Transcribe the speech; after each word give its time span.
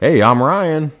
Hey, 0.00 0.22
I'm 0.22 0.40
Ryan. 0.40 0.92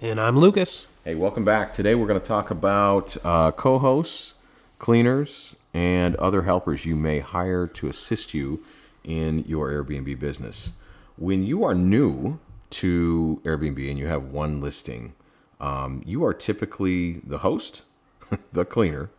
And 0.00 0.18
I'm 0.18 0.38
Lucas. 0.38 0.86
Hey, 1.04 1.14
welcome 1.14 1.44
back. 1.44 1.74
Today 1.74 1.94
we're 1.94 2.06
going 2.06 2.18
to 2.18 2.26
talk 2.26 2.50
about 2.50 3.14
uh, 3.22 3.52
co 3.52 3.78
hosts, 3.78 4.32
cleaners, 4.78 5.54
and 5.74 6.16
other 6.16 6.40
helpers 6.40 6.86
you 6.86 6.96
may 6.96 7.18
hire 7.18 7.66
to 7.66 7.88
assist 7.88 8.32
you 8.32 8.64
in 9.04 9.40
your 9.40 9.70
Airbnb 9.70 10.18
business. 10.18 10.70
When 11.18 11.42
you 11.44 11.64
are 11.64 11.74
new 11.74 12.38
to 12.70 13.42
Airbnb 13.44 13.90
and 13.90 13.98
you 13.98 14.06
have 14.06 14.22
one 14.22 14.62
listing, 14.62 15.12
um, 15.60 16.02
you 16.06 16.24
are 16.24 16.32
typically 16.32 17.20
the 17.26 17.36
host, 17.36 17.82
the 18.54 18.64
cleaner, 18.64 19.10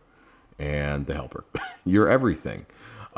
and 0.58 1.06
the 1.06 1.14
helper. 1.14 1.44
You're 1.84 2.08
everything. 2.08 2.66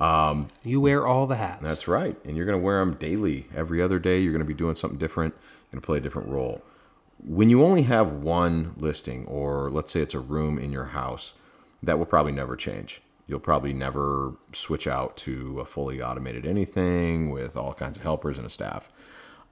Um, 0.00 0.48
you 0.64 0.80
wear 0.80 1.06
all 1.06 1.26
the 1.26 1.36
hats. 1.36 1.62
That's 1.62 1.86
right. 1.86 2.16
And 2.24 2.36
you're 2.36 2.46
going 2.46 2.58
to 2.58 2.64
wear 2.64 2.80
them 2.80 2.94
daily. 2.94 3.46
Every 3.54 3.82
other 3.82 3.98
day, 3.98 4.18
you're 4.18 4.32
going 4.32 4.40
to 4.40 4.46
be 4.46 4.54
doing 4.54 4.74
something 4.74 4.98
different, 4.98 5.34
you're 5.34 5.72
going 5.72 5.82
to 5.82 5.86
play 5.86 5.98
a 5.98 6.00
different 6.00 6.28
role. 6.28 6.62
When 7.22 7.50
you 7.50 7.62
only 7.62 7.82
have 7.82 8.12
one 8.12 8.72
listing, 8.78 9.26
or 9.26 9.70
let's 9.70 9.92
say 9.92 10.00
it's 10.00 10.14
a 10.14 10.20
room 10.20 10.58
in 10.58 10.72
your 10.72 10.86
house, 10.86 11.34
that 11.82 11.98
will 11.98 12.06
probably 12.06 12.32
never 12.32 12.56
change. 12.56 13.02
You'll 13.26 13.40
probably 13.40 13.74
never 13.74 14.32
switch 14.54 14.86
out 14.86 15.16
to 15.18 15.60
a 15.60 15.64
fully 15.66 16.02
automated 16.02 16.46
anything 16.46 17.30
with 17.30 17.56
all 17.56 17.74
kinds 17.74 17.96
of 17.96 18.02
helpers 18.02 18.38
and 18.38 18.46
a 18.46 18.50
staff. 18.50 18.90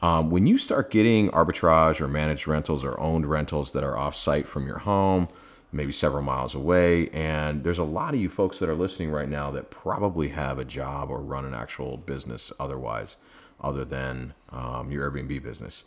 Um, 0.01 0.31
when 0.31 0.47
you 0.47 0.59
start 0.59 0.91
getting 0.91 1.29
arbitrage 1.31 2.01
or 2.01 2.09
managed 2.09 2.49
rentals 2.49 2.85
or 2.85 2.99
owned 2.99 3.27
rentals 3.27 3.73
that 3.73 3.85
are 3.85 3.97
off 3.97 4.15
site 4.15 4.49
from 4.49 4.67
your 4.67 4.79
home, 4.79 5.29
maybe 5.73 5.93
several 5.93 6.23
miles 6.23 6.55
away. 6.55 7.09
And 7.11 7.63
there's 7.63 7.79
a 7.79 7.85
lot 7.85 8.15
of 8.15 8.21
you 8.21 8.29
folks 8.29 8.59
that 8.59 8.69
are 8.69 8.75
listening 8.75 9.11
right 9.11 9.29
now 9.29 9.51
that 9.53 9.71
probably 9.71 10.29
have 10.29 10.59
a 10.59 10.65
job 10.65 11.11
or 11.11 11.19
run 11.19 11.45
an 11.45 11.55
actual 11.55 11.97
business 11.97 12.53
otherwise, 12.59 13.17
other 13.61 13.85
than 13.85 14.35
um, 14.51 14.91
your 14.91 15.11
Airbnb 15.11 15.43
business. 15.43 15.85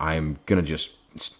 I'm 0.00 0.38
gonna 0.46 0.62
just 0.62 0.92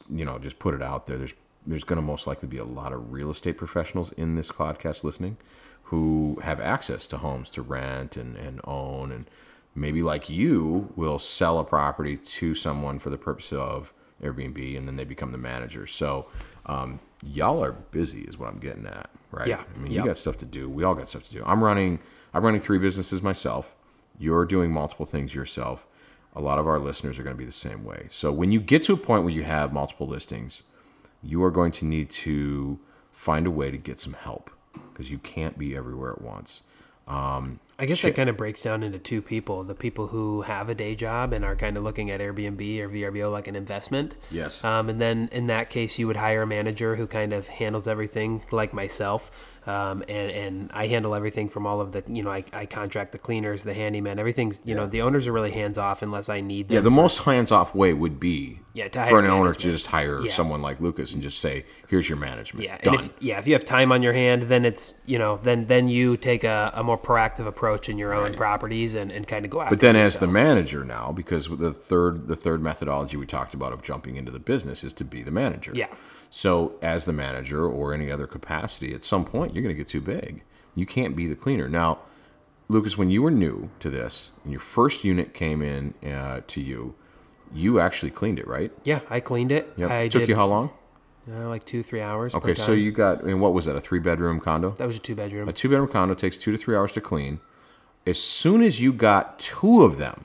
you 0.09 0.24
know 0.24 0.38
just 0.38 0.59
put 0.59 0.74
it 0.74 0.83
out 0.83 1.06
there. 1.06 1.19
There's 1.19 1.34
there's 1.66 1.84
gonna 1.84 2.02
most 2.02 2.27
likely 2.27 2.48
be 2.48 2.59
a 2.59 2.64
lot 2.64 2.92
of 2.92 3.12
real 3.12 3.31
estate 3.31 3.56
professionals 3.56 4.12
in 4.12 4.36
this 4.36 4.50
podcast 4.50 5.05
listening 5.05 5.36
who 5.83 6.41
have 6.42 6.61
access 6.61 7.06
to 7.06 7.19
homes 7.19 7.50
to 7.50 7.61
rent 7.61 8.16
and, 8.16 8.36
and 8.36 8.61
own 8.64 9.12
and 9.12 9.27
maybe 9.75 10.03
like 10.03 10.31
you 10.31 10.91
will 10.97 11.19
sell 11.19 11.59
a 11.59 11.64
property 11.64 12.16
to 12.16 12.55
someone 12.55 12.98
for 12.98 13.11
the 13.11 13.19
purpose 13.19 13.53
of 13.53 13.92
Airbnb 14.22 14.77
and 14.77 14.86
then 14.86 14.97
they 14.97 15.05
become 15.05 15.33
the 15.33 15.38
manager. 15.38 15.86
So 15.86 16.27
um, 16.66 17.00
y'all 17.22 17.62
are 17.62 17.72
busy 17.72 18.22
is 18.22 18.38
what 18.38 18.48
I'm 18.48 18.58
getting 18.58 18.86
at, 18.86 19.10
right? 19.30 19.48
Yeah. 19.48 19.62
I 19.74 19.78
mean, 19.78 19.92
yep. 19.92 20.05
you 20.05 20.10
got 20.10 20.18
stuff 20.18 20.36
to 20.38 20.46
do. 20.46 20.69
We 20.69 20.84
all 20.84 20.94
got 20.94 21.08
stuff 21.08 21.27
to 21.28 21.32
do. 21.32 21.42
I'm 21.44 21.62
running 21.62 21.98
I'm 22.34 22.44
running 22.44 22.60
three 22.60 22.78
businesses 22.78 23.22
myself. 23.22 23.74
You're 24.19 24.44
doing 24.44 24.70
multiple 24.70 25.06
things 25.06 25.34
yourself. 25.34 25.86
A 26.34 26.41
lot 26.41 26.58
of 26.58 26.66
our 26.66 26.78
listeners 26.78 27.19
are 27.19 27.22
going 27.22 27.36
to 27.36 27.38
be 27.38 27.44
the 27.44 27.52
same 27.52 27.84
way. 27.84 28.06
So 28.10 28.32
when 28.32 28.52
you 28.52 28.60
get 28.60 28.84
to 28.84 28.94
a 28.94 28.96
point 28.96 29.24
where 29.24 29.34
you 29.34 29.42
have 29.42 29.72
multiple 29.72 30.06
listings, 30.06 30.62
you 31.22 31.42
are 31.44 31.50
going 31.50 31.72
to 31.72 31.84
need 31.84 32.08
to 32.10 32.78
find 33.12 33.47
a 33.47 33.50
way 33.50 33.70
to 33.70 33.76
get 33.76 34.00
some 34.00 34.14
help 34.14 34.50
because 34.92 35.10
you 35.10 35.19
can't 35.19 35.58
be 35.58 35.76
everywhere 35.76 36.12
at 36.12 36.22
once. 36.22 36.62
Um, 37.06 37.60
I 37.78 37.87
guess 37.87 38.03
that 38.03 38.15
kind 38.15 38.28
of 38.28 38.37
breaks 38.37 38.62
down 38.62 38.83
into 38.83 38.98
two 38.98 39.23
people: 39.23 39.65
the 39.65 39.75
people 39.75 40.06
who 40.06 40.42
have 40.42 40.69
a 40.69 40.75
day 40.75 40.95
job 40.95 41.33
and 41.33 41.45
are 41.45 41.56
kind 41.56 41.77
of 41.77 41.83
looking 41.83 42.11
at 42.11 42.20
Airbnb 42.20 42.81
or 42.81 42.89
VRBO 42.89 43.33
like 43.33 43.48
an 43.48 43.56
investment. 43.56 44.17
Yes. 44.31 44.62
Um, 44.62 44.89
and 44.89 45.01
then 45.01 45.28
in 45.33 45.47
that 45.47 45.70
case, 45.70 45.98
you 45.98 46.06
would 46.06 46.17
hire 46.17 46.43
a 46.43 46.47
manager 46.47 46.97
who 46.97 47.06
kind 47.06 47.33
of 47.33 47.48
handles 47.48 47.89
everything, 47.89 48.43
like 48.50 48.73
myself. 48.73 49.31
Um, 49.65 50.03
and 50.09 50.31
and 50.31 50.70
I 50.75 50.89
handle 50.89 51.15
everything 51.15 51.48
from 51.48 51.69
all 51.69 51.81
of 51.81 51.93
the 51.93 52.03
you 52.09 52.25
know 52.25 52.33
I, 52.33 52.45
I 52.53 52.67
contract 52.67 53.12
the 53.12 53.19
cleaners, 53.19 53.62
the 53.62 53.75
handyman, 53.75 54.19
everything's 54.19 54.61
you 54.65 54.75
yeah. 54.75 54.81
know 54.81 54.87
the 54.89 55.03
owners 55.03 55.28
are 55.28 55.33
really 55.33 55.53
hands 55.53 55.78
off 55.78 56.03
unless 56.03 56.28
I 56.28 56.41
need 56.41 56.67
them. 56.67 56.75
Yeah, 56.75 56.81
the 56.81 56.91
for, 56.91 56.97
most 56.97 57.19
hands 57.19 57.53
off 57.53 57.73
way 57.73 57.93
would 57.93 58.19
be 58.19 58.59
yeah 58.75 58.89
for 59.09 59.20
an 59.20 59.27
owner 59.27 59.55
to 59.55 59.61
just 59.61 59.87
hire 59.87 60.20
yeah. 60.20 60.33
someone 60.33 60.62
like 60.62 60.81
Lucas 60.81 61.15
and 61.15 61.23
just 61.23 61.39
say 61.39 61.65
here's 61.89 62.09
your 62.09 62.19
management. 62.19 62.65
Yeah, 62.65 62.78
Done. 62.78 62.95
and 62.95 63.05
if, 63.05 63.12
yeah, 63.23 63.39
if 63.39 63.47
you 63.47 63.53
have 63.53 63.65
time 63.65 63.93
on 63.93 64.03
your 64.03 64.12
hand, 64.12 64.45
then 64.45 64.65
it's 64.65 64.95
you 65.06 65.17
know 65.17 65.39
then 65.45 65.67
then 65.67 65.89
you 65.89 66.17
take 66.17 66.43
a, 66.43 66.73
a 66.75 66.82
more 66.82 66.99
proactive 66.99 67.47
approach 67.47 67.62
in 67.89 67.99
your 67.99 68.12
own 68.15 68.31
right. 68.31 68.37
properties 68.37 68.95
and, 68.95 69.12
and 69.12 69.27
kind 69.27 69.45
of 69.45 69.50
go 69.50 69.61
after. 69.61 69.75
But 69.75 69.81
then 69.81 69.97
as 69.97 70.19
the 70.19 70.27
manager 70.27 70.84
now, 70.84 71.12
because 71.12 71.49
the 71.49 71.73
third 71.73 72.28
the 72.28 72.37
third 72.37 72.62
methodology 72.62 73.17
we 73.17 73.27
talked 73.27 73.55
about 73.55 73.73
of 73.73 73.83
jumping 73.83 74.17
into 74.17 74.31
the 74.31 74.39
business 74.39 74.83
is 74.84 74.93
to 74.95 75.05
be 75.05 75.23
the 75.23 75.31
manager. 75.31 75.73
Yeah. 75.75 75.89
So, 76.31 76.77
as 76.81 77.05
the 77.05 77.12
manager 77.12 77.67
or 77.67 77.93
any 77.93 78.11
other 78.11 78.27
capacity, 78.27 78.95
at 78.95 79.05
some 79.05 79.25
point 79.25 79.55
you're 79.55 79.62
going 79.62 79.75
to 79.75 79.78
get 79.78 79.89
too 79.89 80.00
big. 80.00 80.43
You 80.75 80.87
can't 80.87 81.15
be 81.15 81.28
the 81.28 81.37
cleaner. 81.37 81.69
Now, 81.69 81.99
Lucas, 82.69 82.97
when 82.97 83.11
you 83.11 83.21
were 83.23 83.31
new 83.31 83.69
to 83.81 83.91
this 83.91 84.31
and 84.43 84.53
your 84.53 84.61
first 84.61 85.05
unit 85.05 85.34
came 85.34 85.61
in 85.61 85.93
uh, 86.11 86.41
to 86.47 86.61
you, 86.61 86.94
you 87.53 87.81
actually 87.81 88.11
cleaned 88.11 88.39
it, 88.39 88.49
right? 88.49 88.73
Yeah, 88.84 89.00
I 89.11 89.21
cleaned 89.21 89.53
it. 89.53 89.73
Yep. 89.77 89.91
I 89.91 90.09
took 90.09 90.23
did, 90.23 90.31
you 90.31 90.37
how 90.37 90.47
long? 90.47 90.71
Uh, 91.31 91.49
like 91.49 91.65
two, 91.65 91.83
three 91.83 92.00
hours. 92.00 92.34
Okay, 92.34 92.55
so 92.55 92.73
you 92.73 92.91
got, 92.91 93.23
and 93.23 93.41
what 93.41 93.53
was 93.53 93.67
that, 93.67 93.77
a 93.77 93.81
three 93.81 94.00
bedroom 94.00 94.41
condo? 94.41 94.71
That 94.73 94.87
was 94.87 94.97
a 94.97 95.00
two 95.00 95.15
bedroom. 95.15 95.49
A 95.49 95.53
two 95.53 95.69
bedroom 95.69 95.89
condo 95.89 96.15
takes 96.15 96.39
two 96.39 96.50
to 96.50 96.59
three 96.59 96.75
hours 96.75 96.93
to 96.93 97.00
clean. 97.00 97.41
As 98.06 98.20
soon 98.20 98.62
as 98.62 98.80
you 98.80 98.92
got 98.92 99.38
two 99.38 99.82
of 99.82 99.98
them, 99.98 100.24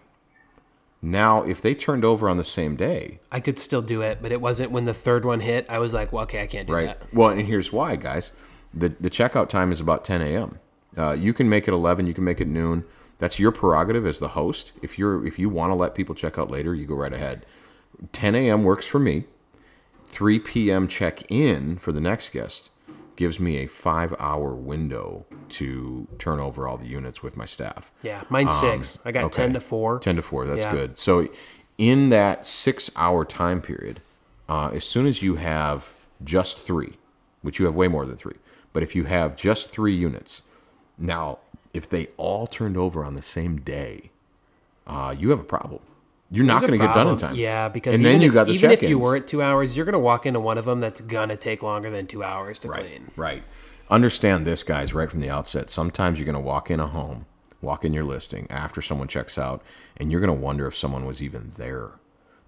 now, 1.01 1.43
if 1.43 1.61
they 1.61 1.75
turned 1.75 2.03
over 2.03 2.27
on 2.27 2.37
the 2.37 2.43
same 2.43 2.75
day, 2.75 3.19
I 3.31 3.39
could 3.39 3.59
still 3.59 3.83
do 3.83 4.01
it, 4.01 4.17
but 4.21 4.31
it 4.31 4.41
wasn't 4.41 4.71
when 4.71 4.85
the 4.85 4.95
third 4.95 5.25
one 5.25 5.41
hit. 5.41 5.67
I 5.69 5.77
was 5.77 5.93
like, 5.93 6.11
well, 6.11 6.23
okay, 6.23 6.41
I 6.41 6.47
can't 6.47 6.67
do 6.67 6.73
right. 6.73 6.87
that. 6.87 7.13
Well, 7.13 7.29
and 7.29 7.41
here's 7.41 7.71
why, 7.71 7.95
guys. 7.95 8.31
The 8.73 8.89
the 8.99 9.09
checkout 9.09 9.49
time 9.49 9.71
is 9.71 9.79
about 9.79 10.03
10 10.03 10.21
a.m. 10.21 10.59
Uh, 10.97 11.13
you 11.13 11.33
can 11.33 11.47
make 11.47 11.67
it 11.67 11.73
11. 11.73 12.07
You 12.07 12.13
can 12.15 12.23
make 12.23 12.41
it 12.41 12.47
noon. 12.47 12.83
That's 13.19 13.39
your 13.39 13.51
prerogative 13.51 14.07
as 14.07 14.17
the 14.19 14.27
host. 14.29 14.71
If 14.81 14.97
you're 14.97 15.25
if 15.25 15.37
you 15.37 15.49
want 15.49 15.71
to 15.71 15.75
let 15.75 15.93
people 15.93 16.15
check 16.15 16.39
out 16.39 16.49
later, 16.49 16.73
you 16.73 16.85
go 16.85 16.95
right 16.95 17.13
ahead. 17.13 17.45
10 18.11 18.33
a.m. 18.33 18.63
works 18.63 18.87
for 18.87 18.99
me. 18.99 19.25
3 20.09 20.39
p.m. 20.39 20.87
check 20.87 21.29
in 21.29 21.77
for 21.77 21.91
the 21.91 22.01
next 22.01 22.31
guest 22.31 22.71
gives 23.17 23.39
me 23.39 23.57
a 23.57 23.67
five 23.67 24.15
hour 24.19 24.55
window 24.55 25.25
to 25.49 26.07
turn 26.19 26.39
over 26.39 26.67
all 26.67 26.77
the 26.77 26.87
units 26.87 27.21
with 27.21 27.35
my 27.35 27.45
staff. 27.45 27.91
Yeah, 28.01 28.23
mine's 28.29 28.51
um, 28.63 28.81
six. 28.81 28.99
I 29.03 29.11
got 29.11 29.25
okay. 29.25 29.43
10 29.43 29.53
to 29.53 29.59
4. 29.59 29.99
10 29.99 30.15
to 30.15 30.21
4, 30.21 30.45
that's 30.45 30.59
yeah. 30.61 30.71
good. 30.71 30.97
So, 30.97 31.27
in 31.77 32.09
that 32.09 32.45
six 32.47 32.89
hour 32.95 33.25
time 33.25 33.61
period, 33.61 34.01
uh, 34.47 34.69
as 34.73 34.85
soon 34.85 35.05
as 35.05 35.21
you 35.21 35.35
have 35.35 35.87
just 36.23 36.59
three, 36.59 36.93
which 37.41 37.59
you 37.59 37.65
have 37.65 37.75
way 37.75 37.87
more 37.87 38.05
than 38.05 38.15
three, 38.15 38.37
but 38.71 38.81
if 38.81 38.95
you 38.95 39.03
have 39.03 39.35
just 39.35 39.69
three 39.71 39.95
units, 39.95 40.41
now, 40.97 41.39
if 41.73 41.87
they 41.89 42.07
all 42.17 42.47
turned 42.47 42.77
over 42.77 43.03
on 43.03 43.13
the 43.13 43.21
same 43.21 43.59
day, 43.61 44.09
uh, 44.87 45.13
you 45.17 45.29
have 45.29 45.39
a 45.39 45.43
problem. 45.43 45.81
You're 46.29 46.45
not 46.45 46.61
going 46.61 46.73
to 46.73 46.77
get 46.77 46.93
done 46.93 47.07
in 47.07 47.17
time. 47.17 47.35
Yeah, 47.35 47.69
because 47.69 47.95
and 47.95 48.05
then 48.05 48.21
you 48.21 48.27
if, 48.27 48.33
got 48.33 48.47
the 48.47 48.53
even 48.53 48.71
if 48.71 48.83
you 48.83 48.99
were 48.99 49.15
at 49.15 49.27
two 49.27 49.41
hours, 49.41 49.77
you're 49.77 49.85
going 49.85 49.93
to 49.93 49.99
walk 49.99 50.25
into 50.25 50.39
one 50.39 50.57
of 50.57 50.65
them 50.65 50.81
that's 50.81 50.99
going 50.99 51.29
to 51.29 51.37
take 51.37 51.63
longer 51.63 51.89
than 51.89 52.05
two 52.05 52.23
hours 52.23 52.59
to 52.59 52.69
right, 52.69 52.81
clean. 52.81 53.11
Right. 53.15 53.43
Understand 53.89 54.45
this, 54.45 54.63
guys, 54.63 54.93
right 54.93 55.09
from 55.09 55.21
the 55.21 55.29
outset. 55.29 55.69
Sometimes 55.69 56.19
you're 56.19 56.25
going 56.25 56.35
to 56.35 56.41
walk 56.41 56.69
in 56.69 56.81
a 56.81 56.87
home, 56.87 57.25
walk 57.61 57.85
in 57.85 57.93
your 57.93 58.03
listing 58.03 58.45
after 58.49 58.81
someone 58.81 59.07
checks 59.07 59.37
out, 59.37 59.63
and 59.95 60.11
you're 60.11 60.19
going 60.19 60.35
to 60.35 60.41
wonder 60.41 60.67
if 60.67 60.75
someone 60.75 61.05
was 61.05 61.23
even 61.23 61.51
there. 61.55 61.91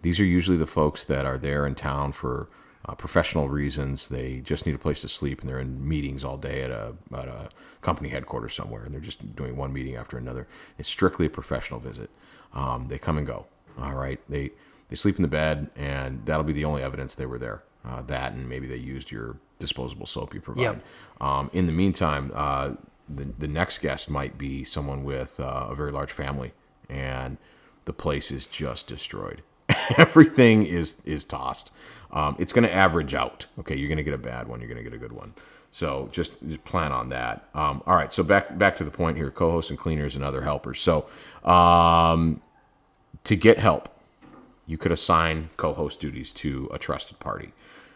These 0.02 0.20
are 0.20 0.26
usually 0.26 0.58
the 0.58 0.68
folks 0.68 1.06
that 1.06 1.26
are 1.26 1.38
there 1.38 1.66
in 1.66 1.76
town 1.76 2.12
for 2.12 2.50
uh, 2.86 2.96
professional 2.96 3.48
reasons. 3.48 4.10
They 4.10 4.42
just 4.42 4.66
need 4.66 4.76
a 4.76 4.80
place 4.80 5.00
to 5.02 5.10
sleep, 5.10 5.40
and 5.40 5.50
they're 5.50 5.60
in 5.60 5.88
meetings 5.88 6.26
all 6.26 6.38
day 6.38 6.64
at 6.64 6.72
a 6.72 6.94
at 7.14 7.28
a 7.30 7.50
company 7.82 8.10
headquarters 8.10 8.54
somewhere, 8.54 8.84
and 8.84 8.94
they're 8.94 9.00
just 9.00 9.36
doing 9.38 9.56
one 9.56 9.72
meeting 9.72 9.96
after 9.96 10.18
another. 10.18 10.48
It's 10.78 10.90
strictly 10.90 11.28
a 11.28 11.30
professional 11.30 11.80
visit. 11.80 12.10
Um, 12.54 12.88
they 12.88 12.98
come 12.98 13.18
and 13.18 13.28
go 13.28 13.46
all 13.82 13.96
right, 13.96 14.20
they 14.30 14.52
they 14.90 14.96
sleep 14.96 15.18
in 15.18 15.22
the 15.22 15.28
bed, 15.28 15.70
and 15.76 16.26
that'll 16.26 16.44
be 16.44 16.54
the 16.54 16.66
only 16.66 16.82
evidence 16.82 17.16
they 17.16 17.26
were 17.26 17.40
there. 17.40 17.64
Uh, 17.86 18.02
that 18.04 18.34
and 18.34 18.48
maybe 18.48 18.68
they 18.68 18.76
used 18.76 19.10
your 19.10 19.38
disposable 19.60 20.06
soap 20.06 20.34
you 20.34 20.42
provide. 20.42 20.62
Yep. 20.62 20.84
Um, 21.22 21.50
in 21.54 21.66
the 21.66 21.72
meantime, 21.72 22.32
uh, 22.34 22.72
the 23.08 23.26
the 23.38 23.48
next 23.48 23.80
guest 23.80 24.10
might 24.10 24.38
be 24.38 24.64
someone 24.64 25.04
with 25.04 25.40
uh, 25.40 25.68
a 25.70 25.76
very 25.76 25.92
large 25.92 26.12
family, 26.12 26.52
and 26.90 27.38
the 27.86 27.94
place 27.94 28.32
is 28.32 28.46
just 28.48 28.88
destroyed. 28.88 29.42
Everything 29.98 30.66
is 30.66 30.98
is 31.06 31.26
tossed. 31.26 31.72
Um, 32.12 32.36
it's 32.40 32.54
going 32.54 32.64
to 32.64 32.74
average 32.74 33.14
out. 33.14 33.46
Okay, 33.60 33.76
you're 33.76 33.88
going 33.88 33.98
to 33.98 34.04
get 34.04 34.14
a 34.14 34.18
bad 34.18 34.48
one. 34.48 34.60
You're 34.60 34.70
going 34.70 34.84
to 34.84 34.84
get 34.84 34.94
a 34.94 35.00
good 35.00 35.14
one. 35.14 35.34
So 35.72 36.10
just, 36.12 36.32
just 36.48 36.64
plan 36.64 36.92
on 36.92 37.10
that. 37.10 37.48
Um, 37.54 37.84
all 37.86 37.96
right. 37.96 38.12
So 38.12 38.24
back 38.24 38.58
back 38.58 38.76
to 38.78 38.84
the 38.84 38.92
point 38.92 39.18
here: 39.18 39.30
co-hosts 39.30 39.70
and 39.70 39.78
cleaners 39.78 40.16
and 40.16 40.24
other 40.24 40.42
helpers. 40.42 40.80
So 40.80 41.08
um, 41.44 42.42
to 43.26 43.36
get 43.36 43.60
help, 43.60 43.90
you 44.66 44.78
could 44.78 44.92
assign 44.92 45.50
co 45.58 45.74
host 45.74 46.00
duties 46.00 46.32
to 46.34 46.70
a 46.72 46.78
trusted 46.78 47.20
party. 47.20 47.54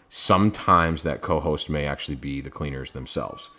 Sometimes 0.10 1.04
that 1.04 1.22
co 1.22 1.40
host 1.40 1.70
may 1.70 1.86
actually 1.86 2.16
be 2.16 2.42
the 2.42 2.50
cleaners 2.50 2.92
themselves. 2.92 3.50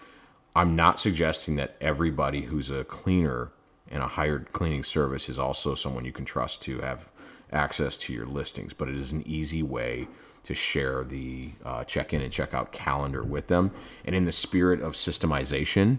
I'm 0.57 0.77
not 0.77 1.01
suggesting 1.01 1.57
that 1.57 1.77
everybody 1.81 2.43
who's 2.43 2.71
a 2.71 2.85
cleaner 2.85 3.51
in 3.91 4.01
a 4.01 4.07
hired 4.07 4.53
cleaning 4.53 4.85
service 4.85 5.29
is 5.29 5.39
also 5.39 5.75
someone 5.75 6.05
you 6.05 6.13
can 6.13 6.25
trust 6.25 6.63
to 6.63 6.79
have 6.81 7.09
access 7.53 7.99
to 7.99 8.13
your 8.13 8.27
listings, 8.27 8.73
but 8.73 8.89
it 8.89 8.97
is 8.97 9.13
an 9.13 9.27
easy 9.27 9.63
way 9.63 10.09
to 10.45 10.55
share 10.55 11.05
the 11.05 11.51
uh, 11.65 11.85
check 11.85 12.13
in 12.13 12.21
and 12.21 12.33
check 12.33 12.55
out 12.55 12.73
calendar 12.73 13.23
with 13.23 13.47
them. 13.47 13.71
And 14.05 14.15
in 14.15 14.25
the 14.25 14.33
spirit 14.33 14.81
of 14.81 14.93
systemization, 14.93 15.99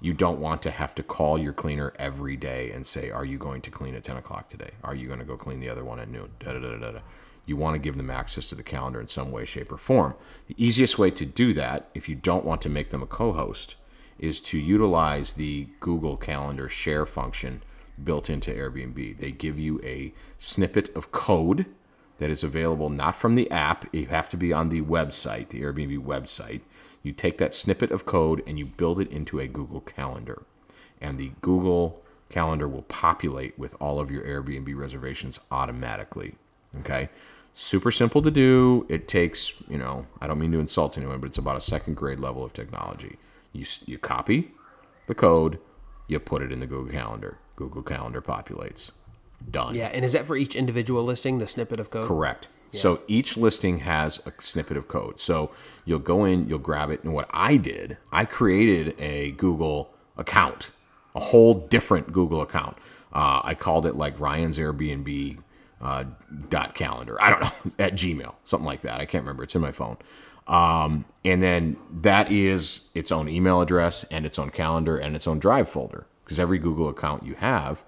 you 0.00 0.12
don't 0.12 0.40
want 0.40 0.62
to 0.62 0.70
have 0.70 0.94
to 0.94 1.02
call 1.02 1.38
your 1.38 1.52
cleaner 1.52 1.92
every 1.98 2.36
day 2.36 2.70
and 2.72 2.86
say, 2.86 3.10
"Are 3.10 3.24
you 3.24 3.38
going 3.38 3.60
to 3.62 3.70
clean 3.70 3.94
at 3.94 4.04
10 4.04 4.16
o'clock 4.16 4.48
today? 4.48 4.70
Are 4.82 4.94
you 4.94 5.06
going 5.06 5.18
to 5.18 5.24
go 5.24 5.36
clean 5.36 5.60
the 5.60 5.68
other 5.68 5.84
one 5.84 6.00
at 6.00 6.08
noon?" 6.08 6.30
Da, 6.40 6.52
da, 6.52 6.58
da, 6.58 6.76
da, 6.76 6.92
da. 6.92 7.00
you 7.46 7.56
want 7.56 7.74
to 7.74 7.78
give 7.78 7.96
them 7.96 8.10
access 8.10 8.48
to 8.48 8.54
the 8.54 8.62
calendar 8.62 9.00
in 9.00 9.08
some 9.08 9.30
way, 9.30 9.44
shape, 9.44 9.72
or 9.72 9.76
form. 9.76 10.14
The 10.46 10.62
easiest 10.64 10.98
way 10.98 11.10
to 11.12 11.26
do 11.26 11.52
that, 11.54 11.90
if 11.94 12.08
you 12.08 12.14
don't 12.14 12.44
want 12.44 12.62
to 12.62 12.68
make 12.68 12.90
them 12.90 13.02
a 13.02 13.06
co 13.06 13.32
host, 13.32 13.76
is 14.18 14.40
to 14.42 14.58
utilize 14.58 15.32
the 15.32 15.66
Google 15.80 16.16
Calendar 16.16 16.68
share 16.68 17.06
function 17.06 17.62
built 18.04 18.30
into 18.30 18.50
Airbnb. 18.50 19.18
They 19.18 19.30
give 19.30 19.58
you 19.58 19.80
a 19.82 20.12
snippet 20.38 20.94
of 20.94 21.12
code 21.12 21.66
that 22.18 22.30
is 22.30 22.44
available 22.44 22.90
not 22.90 23.16
from 23.16 23.34
the 23.34 23.50
app, 23.50 23.92
you 23.94 24.06
have 24.06 24.28
to 24.28 24.36
be 24.36 24.52
on 24.52 24.68
the 24.68 24.82
website, 24.82 25.48
the 25.48 25.62
Airbnb 25.62 26.04
website. 26.04 26.60
You 27.02 27.12
take 27.12 27.38
that 27.38 27.54
snippet 27.54 27.90
of 27.90 28.04
code 28.06 28.42
and 28.46 28.58
you 28.58 28.66
build 28.66 29.00
it 29.00 29.10
into 29.10 29.40
a 29.40 29.46
Google 29.46 29.80
Calendar. 29.80 30.42
And 31.00 31.18
the 31.18 31.32
Google 31.40 32.02
Calendar 32.28 32.68
will 32.68 32.82
populate 32.82 33.58
with 33.58 33.74
all 33.80 33.98
of 33.98 34.10
your 34.10 34.22
Airbnb 34.22 34.76
reservations 34.76 35.40
automatically. 35.50 36.34
Okay? 36.80 37.08
Super 37.54 37.90
simple 37.90 38.22
to 38.22 38.30
do. 38.30 38.86
It 38.88 39.08
takes, 39.08 39.52
you 39.68 39.78
know, 39.78 40.06
I 40.20 40.26
don't 40.26 40.38
mean 40.38 40.52
to 40.52 40.60
insult 40.60 40.96
anyone, 40.96 41.20
but 41.20 41.28
it's 41.28 41.38
about 41.38 41.56
a 41.56 41.60
second 41.60 41.96
grade 41.96 42.20
level 42.20 42.44
of 42.44 42.52
technology. 42.52 43.18
You, 43.52 43.66
you 43.86 43.98
copy 43.98 44.52
the 45.06 45.14
code, 45.14 45.58
you 46.06 46.20
put 46.20 46.42
it 46.42 46.52
in 46.52 46.60
the 46.60 46.66
Google 46.66 46.92
Calendar. 46.92 47.38
Google 47.56 47.82
Calendar 47.82 48.22
populates. 48.22 48.90
Done. 49.50 49.74
Yeah, 49.74 49.86
and 49.86 50.04
is 50.04 50.12
that 50.12 50.26
for 50.26 50.36
each 50.36 50.54
individual 50.54 51.02
listing, 51.02 51.38
the 51.38 51.46
snippet 51.46 51.80
of 51.80 51.90
code? 51.90 52.06
Correct. 52.06 52.48
So 52.72 53.00
each 53.08 53.36
listing 53.36 53.78
has 53.78 54.20
a 54.26 54.32
snippet 54.40 54.76
of 54.76 54.88
code. 54.88 55.20
So 55.20 55.50
you'll 55.84 55.98
go 55.98 56.24
in, 56.24 56.48
you'll 56.48 56.58
grab 56.58 56.90
it, 56.90 57.02
and 57.04 57.12
what 57.12 57.28
I 57.32 57.56
did, 57.56 57.96
I 58.12 58.24
created 58.24 58.94
a 58.98 59.32
Google 59.32 59.92
account, 60.16 60.70
a 61.14 61.20
whole 61.20 61.54
different 61.54 62.12
Google 62.12 62.42
account. 62.42 62.76
Uh, 63.12 63.40
I 63.42 63.54
called 63.54 63.86
it 63.86 63.96
like 63.96 64.18
Ryan's 64.20 64.58
Airbnb 64.58 65.38
uh, 65.80 66.04
dot 66.48 66.74
calendar. 66.74 67.20
I 67.20 67.30
don't 67.30 67.40
know 67.42 67.72
at 67.84 67.94
Gmail, 67.94 68.34
something 68.44 68.66
like 68.66 68.82
that. 68.82 69.00
I 69.00 69.06
can't 69.06 69.24
remember. 69.24 69.42
It's 69.42 69.54
in 69.54 69.60
my 69.60 69.72
phone. 69.72 69.96
Um, 70.46 71.04
and 71.24 71.42
then 71.42 71.76
that 72.02 72.30
is 72.32 72.80
its 72.94 73.12
own 73.12 73.28
email 73.28 73.60
address 73.60 74.04
and 74.10 74.26
its 74.26 74.38
own 74.38 74.50
calendar 74.50 74.98
and 74.98 75.14
its 75.14 75.28
own 75.28 75.38
drive 75.38 75.68
folder 75.68 76.06
because 76.24 76.40
every 76.40 76.58
Google 76.58 76.88
account 76.88 77.24
you 77.24 77.34
have 77.34 77.82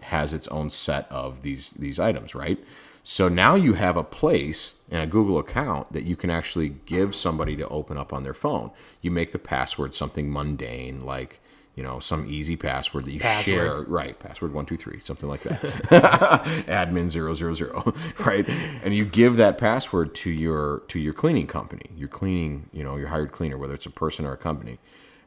has 0.00 0.32
its 0.32 0.48
own 0.48 0.70
set 0.70 1.10
of 1.10 1.42
these 1.42 1.70
these 1.72 1.98
items, 1.98 2.34
right? 2.34 2.58
So 3.08 3.28
now 3.28 3.54
you 3.54 3.74
have 3.74 3.96
a 3.96 4.02
place 4.02 4.74
in 4.90 5.00
a 5.00 5.06
Google 5.06 5.38
account 5.38 5.92
that 5.92 6.02
you 6.02 6.16
can 6.16 6.28
actually 6.28 6.70
give 6.86 7.14
somebody 7.14 7.54
to 7.54 7.68
open 7.68 7.96
up 7.96 8.12
on 8.12 8.24
their 8.24 8.34
phone. 8.34 8.72
You 9.00 9.12
make 9.12 9.30
the 9.30 9.38
password 9.38 9.94
something 9.94 10.28
mundane 10.32 11.06
like 11.06 11.38
you 11.76 11.84
know 11.84 12.00
some 12.00 12.28
easy 12.28 12.56
password 12.56 13.04
that 13.04 13.12
you 13.12 13.20
Password. 13.20 13.44
share. 13.44 13.82
Right 13.82 14.18
password 14.18 14.52
123 14.52 14.98
something 15.04 15.28
like 15.28 15.42
that. 15.44 15.60
Admin 16.66 17.08
000 17.08 17.94
right? 18.26 18.48
And 18.82 18.92
you 18.92 19.04
give 19.04 19.36
that 19.36 19.56
password 19.56 20.12
to 20.16 20.30
your 20.30 20.82
to 20.88 20.98
your 20.98 21.14
cleaning 21.14 21.46
company 21.46 21.86
your 21.96 22.08
cleaning 22.08 22.68
you 22.72 22.82
know 22.82 22.96
your 22.96 23.06
hired 23.06 23.30
cleaner 23.30 23.56
whether 23.56 23.74
it's 23.74 23.86
a 23.86 23.90
person 23.90 24.26
or 24.26 24.32
a 24.32 24.36
company. 24.36 24.80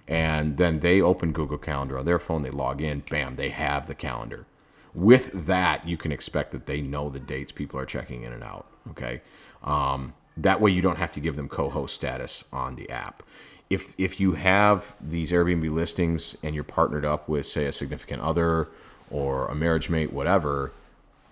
And 0.05 0.57
then 0.57 0.81
they 0.81 0.99
open 0.99 1.31
google 1.31 1.57
calendar 1.57 1.97
on 1.97 2.03
their 2.03 2.19
phone 2.19 2.41
they 2.43 2.49
log 2.49 2.81
in 2.81 3.03
bam 3.09 3.37
they 3.37 3.51
have 3.51 3.87
the 3.87 3.95
calendar 3.95 4.47
with 4.93 5.31
that 5.45 5.87
you 5.87 5.97
can 5.97 6.11
expect 6.11 6.51
that 6.51 6.65
they 6.65 6.81
know 6.81 7.09
the 7.09 7.19
dates 7.19 7.51
people 7.51 7.79
are 7.79 7.85
checking 7.85 8.23
in 8.23 8.33
and 8.33 8.43
out 8.43 8.67
okay 8.89 9.21
um, 9.63 10.13
that 10.37 10.59
way 10.61 10.71
you 10.71 10.81
don't 10.81 10.97
have 10.97 11.11
to 11.11 11.19
give 11.19 11.35
them 11.35 11.49
co-host 11.49 11.95
status 11.95 12.43
on 12.51 12.75
the 12.75 12.89
app 12.89 13.23
if 13.69 13.93
if 13.97 14.19
you 14.19 14.33
have 14.33 14.95
these 14.99 15.31
Airbnb 15.31 15.69
listings 15.69 16.35
and 16.43 16.55
you're 16.55 16.63
partnered 16.63 17.05
up 17.05 17.29
with 17.29 17.45
say 17.45 17.65
a 17.65 17.71
significant 17.71 18.21
other 18.21 18.67
or 19.11 19.47
a 19.47 19.55
marriage 19.55 19.89
mate, 19.89 20.11
whatever, 20.11 20.71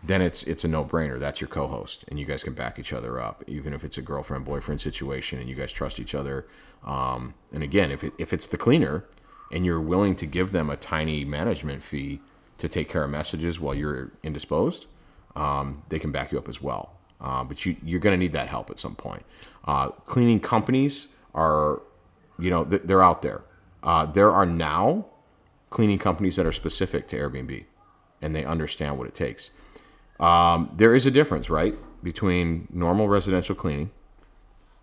then 0.04 0.22
it's 0.22 0.44
it's 0.44 0.64
a 0.64 0.68
no-brainer. 0.68 1.20
That's 1.20 1.42
your 1.42 1.48
co-host, 1.48 2.06
and 2.08 2.20
you 2.20 2.26
guys 2.26 2.44
can 2.44 2.54
back 2.54 2.78
each 2.80 2.94
other 2.94 3.20
up, 3.20 3.44
even 3.48 3.74
if 3.74 3.84
it's 3.84 3.98
a 3.98 4.02
girlfriend 4.02 4.46
boyfriend 4.46 4.82
situation 4.82 5.40
and 5.40 5.50
you 5.50 5.56
guys 5.56 5.72
trust 5.72 6.00
each 6.00 6.14
other. 6.16 6.46
Um, 6.86 7.34
and 7.52 7.64
again, 7.64 7.92
if 7.92 8.04
it, 8.04 8.14
if 8.18 8.34
it's 8.34 8.48
the 8.48 8.58
cleaner 8.58 9.04
and 9.52 9.66
you're 9.66 9.82
willing 9.82 10.16
to 10.18 10.26
give 10.26 10.52
them 10.52 10.70
a 10.70 10.78
tiny 10.78 11.26
management 11.26 11.82
fee 11.82 12.20
to 12.58 12.68
take 12.68 12.90
care 12.90 13.04
of 13.04 13.10
messages 13.10 13.60
while 13.60 13.76
you're 13.76 14.12
indisposed, 14.24 14.88
um, 15.36 15.84
they 15.90 16.00
can 16.00 16.12
back 16.12 16.32
you 16.32 16.38
up 16.38 16.50
as 16.50 16.62
well. 16.62 16.94
Uh, 17.20 17.44
but 17.44 17.66
you, 17.66 17.76
you're 17.84 18.00
going 18.00 18.14
to 18.14 18.18
need 18.18 18.34
that 18.34 18.48
help 18.48 18.70
at 18.70 18.80
some 18.80 18.96
point. 18.96 19.24
Uh, 19.66 19.90
cleaning 19.90 20.40
companies 20.40 21.08
are 21.34 21.82
you 22.40 22.50
know 22.50 22.66
th- 22.66 22.82
they're 22.86 23.04
out 23.04 23.22
there 23.22 23.42
uh, 23.84 24.06
there 24.06 24.32
are 24.32 24.46
now 24.46 25.06
cleaning 25.70 26.00
companies 26.00 26.36
that 26.36 26.46
are 26.46 26.52
specific 26.52 27.08
to 27.08 27.18
airbnb 27.18 27.64
and 28.22 28.36
they 28.36 28.44
understand 28.44 28.98
what 28.98 29.08
it 29.08 29.16
takes 29.16 29.52
um, 30.20 30.72
there 30.76 30.96
is 30.96 31.06
a 31.06 31.12
difference 31.12 31.50
right 31.50 31.76
between 32.04 32.68
normal 32.72 33.08
residential 33.08 33.56
cleaning 33.56 33.90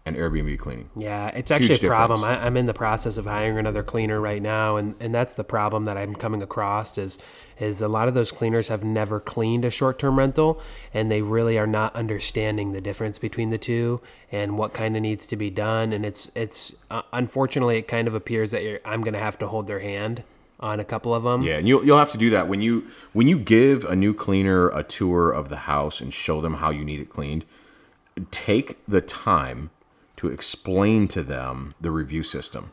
and 0.07 0.17
airbnb 0.17 0.59
cleaning 0.59 0.91
Yeah, 0.97 1.29
it's 1.29 1.51
actually 1.51 1.69
Huge 1.69 1.85
a 1.85 1.89
problem. 1.89 2.21
difference. 2.21 2.43
I, 2.43 2.47
I'm 2.47 2.57
in 2.59 2.67
the 2.67 2.75
process 2.75 3.17
of 3.17 3.25
hiring 3.25 3.59
another 3.59 3.83
cleaner 3.83 4.21
right 4.21 4.43
now, 4.43 4.77
and, 4.77 4.95
and 5.01 5.15
that's 5.15 5.35
the 5.35 5.45
problem 5.45 5.87
that 5.87 5.97
I'm 5.97 6.15
coming 6.15 6.43
across 6.43 6.99
is 6.99 7.19
is 7.59 7.81
a 7.81 7.89
lot 7.89 8.09
of 8.09 8.15
those 8.15 8.31
cleaners 8.33 8.69
have 8.69 8.85
never 8.85 9.19
cleaned 9.21 9.65
a 9.65 9.71
short 9.71 9.99
term 9.99 10.19
rental, 10.19 10.61
and 10.93 11.11
they 11.11 11.23
really 11.23 11.57
are 11.59 11.67
not 11.67 11.95
understanding 11.97 12.73
the 12.73 12.81
difference 12.83 13.19
between 13.19 13.49
the 13.51 13.59
two 13.59 14.01
and 14.31 14.59
what 14.59 14.75
kind 14.75 14.95
of 14.97 15.03
needs 15.03 15.25
to 15.27 15.37
be 15.37 15.49
done. 15.51 15.93
And 15.95 16.05
it's 16.05 16.31
it's 16.35 16.75
uh, 16.91 17.03
unfortunately 17.13 17.79
it 17.79 17.89
kind 17.89 18.07
of 18.07 18.15
appears 18.15 18.51
that 18.51 18.63
you're, 18.63 18.81
I'm 18.85 19.01
going 19.01 19.15
to 19.15 19.21
have 19.21 19.39
to 19.39 19.47
hold 19.47 19.67
their 19.67 19.81
hand 19.81 20.23
on 20.61 20.81
a 20.81 20.85
couple 20.85 21.15
of 21.15 21.23
them. 21.25 21.43
yeah 21.43 21.57
and 21.57 21.67
you'll, 21.67 21.85
you'll 21.85 21.99
have 21.99 22.13
to 22.13 22.19
do 22.19 22.31
that 22.31 22.47
when 22.49 22.61
you 22.63 22.87
when 23.13 23.27
you 23.27 23.39
give 23.39 23.85
a 23.87 23.97
new 23.97 24.15
cleaner 24.15 24.69
a 24.71 24.83
tour 24.85 25.31
of 25.33 25.49
the 25.49 25.57
house 25.57 26.01
and 26.01 26.15
show 26.15 26.41
them 26.41 26.55
how 26.55 26.71
you 26.71 26.85
need 26.85 27.01
it 27.01 27.11
cleaned 27.11 27.45
take 28.31 28.79
the 28.87 29.01
time 29.01 29.69
to 30.25 30.33
explain 30.33 31.07
to 31.09 31.23
them 31.23 31.75
the 31.81 31.91
review 31.91 32.23
system. 32.23 32.73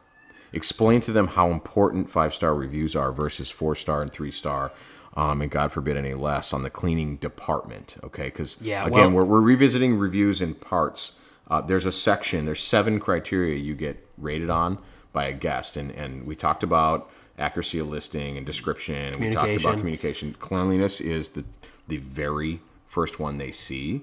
Explain 0.54 1.02
to 1.02 1.12
them 1.12 1.28
how 1.28 1.50
important 1.52 2.10
five 2.10 2.34
star 2.34 2.54
reviews 2.56 2.96
are 2.96 3.12
versus 3.12 3.50
four 3.50 3.76
star 3.76 4.02
and 4.02 4.12
three 4.12 4.32
star, 4.32 4.72
um, 5.16 5.42
and 5.42 5.50
God 5.52 5.72
forbid 5.72 5.96
any 5.98 6.14
less 6.14 6.54
on 6.54 6.64
the 6.64 6.70
cleaning 6.70 7.18
department. 7.18 7.98
Okay, 8.04 8.26
because 8.26 8.58
Yeah, 8.60 8.86
again, 8.86 9.14
well- 9.14 9.26
we're, 9.26 9.40
we're 9.40 9.42
revisiting 9.42 9.98
reviews 9.98 10.42
in 10.42 10.56
parts. 10.56 11.14
Uh, 11.50 11.62
there's 11.62 11.86
a 11.86 11.92
section. 11.92 12.46
There's 12.46 12.64
seven 12.64 13.00
criteria 13.00 13.58
you 13.58 13.76
get 13.76 14.06
rated 14.18 14.50
on 14.50 14.78
by 15.14 15.26
a 15.26 15.34
guest, 15.34 15.76
and 15.78 15.92
and 15.92 16.26
we 16.26 16.36
talked 16.36 16.64
about 16.64 17.10
accuracy 17.38 17.80
of 17.80 17.88
listing 17.90 18.38
and 18.38 18.46
description, 18.46 18.96
and 19.14 19.20
we 19.20 19.30
talked 19.30 19.36
about 19.50 19.78
Communication. 19.78 19.80
communication. 19.80 20.34
Cleanliness 20.40 21.02
is 21.02 21.30
the 21.30 21.44
the 21.88 21.98
very 21.98 22.62
first 22.88 23.20
one 23.20 23.38
they 23.38 23.52
see. 23.52 24.02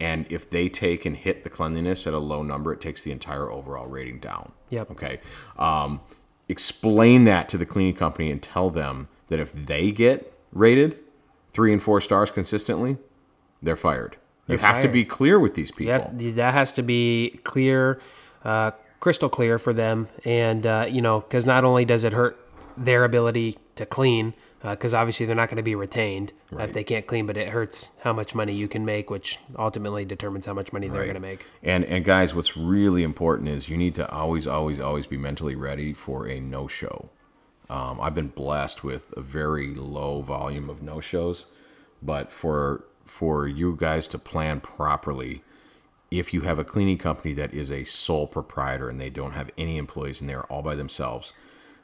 And 0.00 0.26
if 0.30 0.48
they 0.48 0.68
take 0.68 1.04
and 1.04 1.14
hit 1.14 1.44
the 1.44 1.50
cleanliness 1.50 2.06
at 2.06 2.14
a 2.14 2.18
low 2.18 2.42
number, 2.42 2.72
it 2.72 2.80
takes 2.80 3.02
the 3.02 3.12
entire 3.12 3.50
overall 3.50 3.86
rating 3.86 4.18
down. 4.18 4.52
Yep. 4.70 4.92
Okay. 4.92 5.20
Um, 5.58 6.00
explain 6.48 7.24
that 7.24 7.48
to 7.50 7.58
the 7.58 7.66
cleaning 7.66 7.94
company 7.94 8.30
and 8.30 8.42
tell 8.42 8.70
them 8.70 9.08
that 9.28 9.38
if 9.38 9.52
they 9.52 9.92
get 9.92 10.32
rated 10.52 10.98
three 11.52 11.72
and 11.72 11.82
four 11.82 12.00
stars 12.00 12.30
consistently, 12.30 12.96
they're 13.62 13.76
fired. 13.76 14.16
you 14.46 14.56
They're 14.56 14.66
have 14.66 14.82
to 14.82 14.88
be 14.88 15.04
clear 15.04 15.38
with 15.38 15.54
these 15.54 15.70
people. 15.70 15.86
You 15.86 15.92
have, 15.92 16.36
that 16.36 16.54
has 16.54 16.72
to 16.72 16.82
be 16.82 17.40
clear, 17.44 18.00
uh, 18.44 18.72
crystal 19.00 19.28
clear 19.28 19.58
for 19.58 19.72
them, 19.72 20.08
and 20.24 20.66
uh, 20.66 20.86
you 20.90 21.02
know, 21.02 21.20
because 21.20 21.46
not 21.46 21.64
only 21.64 21.84
does 21.84 22.04
it 22.04 22.12
hurt 22.12 22.38
their 22.76 23.04
ability 23.04 23.58
to 23.76 23.86
clean, 23.86 24.34
because 24.62 24.92
obviously 24.92 25.26
they're 25.26 25.36
not 25.36 25.48
going 25.48 25.56
to 25.56 25.62
be 25.62 25.74
retained 25.74 26.32
if 26.58 26.72
they 26.72 26.84
can't 26.84 27.06
clean, 27.06 27.26
but 27.26 27.36
it 27.36 27.48
hurts 27.48 27.90
how 28.02 28.12
much 28.12 28.34
money 28.34 28.52
you 28.52 28.68
can 28.68 28.84
make, 28.84 29.10
which 29.10 29.38
ultimately 29.56 30.04
determines 30.04 30.46
how 30.46 30.54
much 30.54 30.72
money 30.72 30.88
they're 30.88 31.04
going 31.04 31.14
to 31.14 31.20
make. 31.20 31.46
And 31.62 31.84
and 31.84 32.04
guys, 32.04 32.34
what's 32.34 32.56
really 32.56 33.02
important 33.02 33.48
is 33.48 33.68
you 33.68 33.76
need 33.76 33.94
to 33.96 34.10
always, 34.10 34.46
always, 34.46 34.80
always 34.80 35.06
be 35.06 35.16
mentally 35.16 35.54
ready 35.54 35.92
for 35.94 36.28
a 36.28 36.40
no 36.40 36.66
show. 36.66 37.08
Um, 37.70 38.00
I've 38.00 38.14
been 38.14 38.28
blessed 38.28 38.82
with 38.82 39.14
a 39.16 39.20
very 39.20 39.74
low 39.74 40.22
volume 40.22 40.68
of 40.68 40.82
no 40.82 41.00
shows, 41.00 41.46
but 42.02 42.32
for 42.32 42.84
for 43.04 43.46
you 43.48 43.76
guys 43.78 44.06
to 44.08 44.18
plan 44.18 44.60
properly, 44.60 45.42
if 46.10 46.34
you 46.34 46.42
have 46.42 46.58
a 46.58 46.64
cleaning 46.64 46.98
company 46.98 47.32
that 47.34 47.54
is 47.54 47.70
a 47.70 47.84
sole 47.84 48.26
proprietor 48.26 48.88
and 48.88 49.00
they 49.00 49.10
don't 49.10 49.32
have 49.32 49.50
any 49.56 49.78
employees 49.78 50.20
and 50.20 50.28
they're 50.28 50.44
all 50.44 50.62
by 50.62 50.74
themselves, 50.74 51.32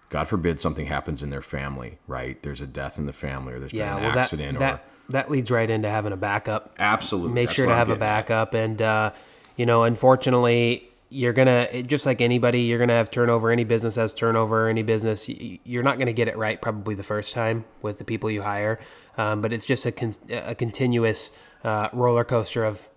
God 0.08 0.28
forbid 0.28 0.60
something 0.60 0.86
happens 0.86 1.22
in 1.22 1.30
their 1.30 1.42
family, 1.42 1.98
right? 2.06 2.40
There's 2.42 2.60
a 2.60 2.66
death 2.66 2.96
in 2.98 3.06
the 3.06 3.12
family 3.12 3.52
or 3.54 3.58
there's 3.60 3.72
Yeah, 3.72 3.90
been 3.94 3.98
an 3.98 4.04
well, 4.04 4.12
that 4.14 4.18
accident 4.22 4.58
that 4.60 4.74
or 4.74 4.80
that 5.10 5.30
leads 5.30 5.50
right 5.50 5.68
into 5.68 5.88
having 5.90 6.12
a 6.12 6.16
backup. 6.16 6.74
absolutely 6.78 7.32
make 7.32 7.48
that's 7.48 7.56
sure 7.56 7.66
to 7.66 7.72
I'm 7.72 7.78
have 7.78 7.88
a 7.90 7.92
getting 7.94 8.02
at. 8.02 8.26
backup 8.28 8.54
and 8.54 8.82
uh, 8.82 9.10
you 9.56 9.66
know 9.66 9.82
unfortunately 9.84 10.88
you're 11.08 11.32
gonna 11.32 11.82
just 11.84 12.06
like 12.06 12.20
anybody 12.20 12.62
you're 12.62 12.78
gonna 12.78 12.92
have 12.92 13.10
turnover 13.10 13.50
any 13.50 13.64
business 13.64 13.94
has 13.96 14.12
turnover 14.14 14.68
any 14.68 14.82
business 14.82 15.28
you're 15.28 15.82
not 15.84 15.98
gonna 15.98 16.12
get 16.12 16.26
it 16.28 16.36
right 16.36 16.60
probably 16.60 16.94
the 16.96 17.02
first 17.04 17.32
time 17.32 17.64
with 17.82 17.98
the 17.98 18.04
people 18.04 18.30
you 18.30 18.42
hire 18.42 18.78
um, 19.18 19.40
but 19.40 19.52
it's 19.52 19.64
just 19.64 19.86
a, 19.86 19.92
con- 19.92 20.12
a 20.30 20.54
continuous 20.54 21.30
uh, 21.64 21.88
roller 21.92 22.24
coaster 22.24 22.64
of 22.64 22.88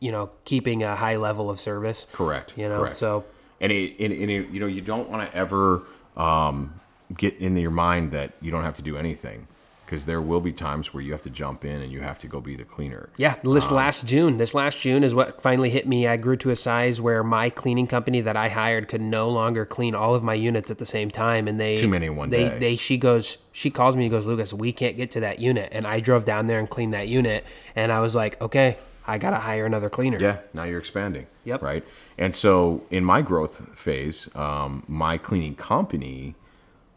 you 0.00 0.12
know 0.12 0.30
keeping 0.44 0.82
a 0.82 0.94
high 0.96 1.16
level 1.16 1.48
of 1.50 1.58
service 1.58 2.06
Correct. 2.12 2.52
you 2.56 2.68
know 2.68 2.80
correct. 2.80 2.96
so 2.96 3.24
and 3.60 3.72
it, 3.72 3.96
and, 3.98 4.12
and 4.12 4.30
it, 4.30 4.48
you 4.50 4.60
know 4.60 4.66
you 4.66 4.80
don't 4.82 5.08
want 5.10 5.28
to 5.30 5.34
ever 5.36 5.82
um, 6.16 6.80
get 7.16 7.36
into 7.38 7.60
your 7.60 7.70
mind 7.70 8.12
that 8.12 8.32
you 8.40 8.50
don't 8.50 8.64
have 8.64 8.74
to 8.76 8.82
do 8.82 8.96
anything 8.96 9.46
because 9.84 10.06
there 10.06 10.20
will 10.20 10.40
be 10.40 10.52
times 10.52 10.94
where 10.94 11.02
you 11.02 11.12
have 11.12 11.22
to 11.22 11.30
jump 11.30 11.64
in 11.64 11.82
and 11.82 11.92
you 11.92 12.00
have 12.00 12.18
to 12.18 12.26
go 12.26 12.40
be 12.40 12.56
the 12.56 12.64
cleaner. 12.64 13.08
Yeah, 13.16 13.36
this 13.44 13.70
last 13.70 14.06
June, 14.06 14.38
this 14.38 14.54
last 14.54 14.80
June 14.80 15.04
is 15.04 15.14
what 15.14 15.42
finally 15.42 15.70
hit 15.70 15.86
me. 15.86 16.06
I 16.06 16.16
grew 16.16 16.36
to 16.38 16.50
a 16.50 16.56
size 16.56 17.00
where 17.00 17.22
my 17.22 17.50
cleaning 17.50 17.86
company 17.86 18.20
that 18.22 18.36
I 18.36 18.48
hired 18.48 18.88
could 18.88 19.02
no 19.02 19.28
longer 19.28 19.66
clean 19.66 19.94
all 19.94 20.14
of 20.14 20.24
my 20.24 20.34
units 20.34 20.70
at 20.70 20.78
the 20.78 20.86
same 20.86 21.10
time, 21.10 21.46
and 21.46 21.60
they 21.60 21.76
Too 21.76 21.88
many 21.88 22.08
one 22.08 22.30
they, 22.30 22.48
day. 22.48 22.58
They 22.58 22.76
she 22.76 22.96
goes, 22.96 23.38
she 23.52 23.70
calls 23.70 23.96
me 23.96 24.04
and 24.06 24.10
goes, 24.10 24.26
Lucas, 24.26 24.52
we 24.52 24.72
can't 24.72 24.96
get 24.96 25.10
to 25.12 25.20
that 25.20 25.38
unit, 25.38 25.68
and 25.72 25.86
I 25.86 26.00
drove 26.00 26.24
down 26.24 26.46
there 26.46 26.58
and 26.58 26.68
cleaned 26.68 26.94
that 26.94 27.08
unit, 27.08 27.44
and 27.76 27.92
I 27.92 28.00
was 28.00 28.16
like, 28.16 28.40
okay, 28.40 28.78
I 29.06 29.18
gotta 29.18 29.38
hire 29.38 29.66
another 29.66 29.90
cleaner. 29.90 30.18
Yeah, 30.18 30.38
now 30.52 30.64
you're 30.64 30.78
expanding. 30.78 31.26
Yep. 31.44 31.62
Right. 31.62 31.84
And 32.16 32.34
so 32.34 32.82
in 32.90 33.04
my 33.04 33.22
growth 33.22 33.62
phase, 33.76 34.28
um, 34.34 34.84
my 34.88 35.18
cleaning 35.18 35.56
company 35.56 36.34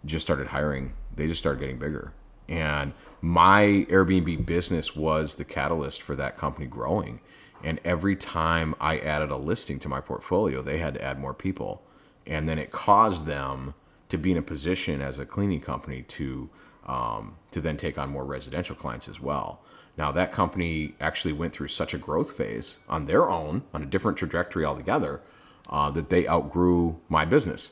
just 0.05 0.25
started 0.25 0.47
hiring. 0.47 0.93
They 1.15 1.27
just 1.27 1.39
started 1.39 1.59
getting 1.59 1.79
bigger. 1.79 2.13
And 2.47 2.93
my 3.21 3.85
Airbnb 3.89 4.45
business 4.45 4.95
was 4.95 5.35
the 5.35 5.43
catalyst 5.43 6.01
for 6.01 6.15
that 6.15 6.37
company 6.37 6.65
growing. 6.65 7.19
And 7.63 7.79
every 7.83 8.15
time 8.15 8.75
I 8.79 8.99
added 8.99 9.31
a 9.31 9.35
listing 9.35 9.79
to 9.79 9.89
my 9.89 9.99
portfolio, 9.99 10.61
they 10.61 10.77
had 10.77 10.93
to 10.93 11.01
add 11.03 11.19
more 11.19 11.33
people. 11.33 11.81
And 12.25 12.47
then 12.47 12.59
it 12.59 12.71
caused 12.71 13.25
them 13.25 13.73
to 14.09 14.17
be 14.17 14.31
in 14.31 14.37
a 14.37 14.41
position 14.41 15.01
as 15.01 15.19
a 15.19 15.25
cleaning 15.25 15.61
company 15.61 16.03
to 16.03 16.49
um, 16.85 17.35
to 17.51 17.59
then 17.59 17.75
take 17.75 17.97
on 17.97 18.09
more 18.09 18.23
residential 18.23 18.75
clients 18.75 19.09
as 19.09 19.19
well. 19.19 19.61
Now 19.98 20.12
that 20.12 20.32
company 20.32 20.94
actually 21.01 21.34
went 21.34 21.54
through 21.54 21.70
such 21.70 21.94
a 21.94 21.98
growth 21.98 22.34
phase 22.38 22.77
on 22.88 23.06
their 23.06 23.30
own, 23.30 23.63
on 23.74 23.82
a 23.82 23.86
different 23.86 24.18
trajectory 24.18 24.63
altogether, 24.63 25.22
uh, 25.70 25.89
that 25.92 26.10
they 26.10 26.27
outgrew 26.27 26.98
my 27.10 27.25
business. 27.25 27.72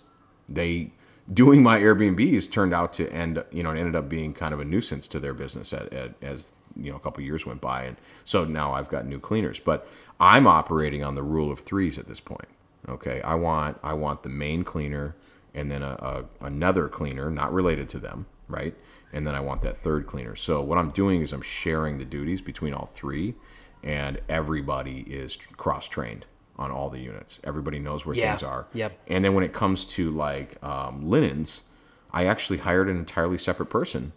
They 0.50 0.91
doing 1.32 1.63
my 1.63 1.79
Airbnbs 1.79 2.51
turned 2.51 2.74
out 2.74 2.94
to 2.94 3.12
end, 3.12 3.44
you 3.51 3.63
know, 3.63 3.72
it 3.72 3.79
ended 3.79 3.96
up 3.96 4.10
being 4.10 4.34
kind 4.34 4.53
of 4.53 4.60
a 4.60 4.65
nuisance 4.65 5.08
to 5.10 5.20
their 5.20 5.34
business 5.34 5.74
at, 5.74 5.91
at, 5.94 6.13
as 6.22 6.51
you 6.75 6.91
know 6.91 6.98
a 6.98 7.00
couple 7.00 7.24
years 7.24 7.46
went 7.46 7.62
by, 7.62 7.84
and 7.84 7.98
so 8.25 8.44
now 8.44 8.74
I've 8.74 8.89
got 8.89 9.05
new 9.05 9.20
cleaners. 9.20 9.60
But 9.60 9.88
I'm 10.20 10.46
operating 10.48 11.03
on 11.03 11.15
the 11.15 11.24
rule 11.24 11.51
of 11.51 11.60
threes 11.60 11.98
at 11.98 12.08
this 12.08 12.20
point. 12.20 12.48
Okay, 12.88 13.22
I 13.22 13.36
want 13.36 13.79
I 13.84 13.94
want 13.94 14.24
the 14.24 14.29
main 14.29 14.63
cleaner 14.63 15.15
and 15.53 15.72
then 15.72 15.82
a, 15.82 16.25
a 16.41 16.46
another 16.46 16.88
cleaner 16.88 17.32
not 17.32 17.53
related 17.53 17.89
to 17.89 18.00
them, 18.00 18.25
right? 18.48 18.75
And 19.15 19.25
then 19.25 19.34
I 19.34 19.39
want 19.39 19.62
that 19.62 19.77
third 19.77 20.07
cleaner. 20.07 20.36
So 20.36 20.62
what 20.62 20.77
I'm 20.77 20.91
doing 20.91 21.22
is 21.22 21.31
I'm 21.31 21.41
sharing 21.41 21.98
the 21.98 22.03
duties 22.03 22.41
between 22.41 22.74
all 22.74 22.86
three, 22.86 23.34
and 23.81 24.19
everybody 24.27 25.00
is 25.07 25.38
cross 25.55 25.88
trained 25.88 26.25
on 26.57 26.69
all 26.69 26.89
the 26.89 27.00
units. 27.00 27.39
Everybody 27.45 27.79
knows 27.79 28.05
where 28.05 28.13
Yeah. 28.13 28.31
things 28.31 28.43
are. 28.43 28.67
Yep. 28.74 29.00
And 29.07 29.24
then 29.24 29.34
when 29.34 29.45
it 29.45 29.53
comes 29.53 29.86
to 29.86 30.12
like 30.12 30.62
um, 30.62 31.07
linens, 31.10 31.63
I 32.12 32.25
actually 32.25 32.57
hired 32.60 32.89
an 32.89 32.98
entirely 32.98 33.38
separate 33.38 33.67
person 33.67 34.12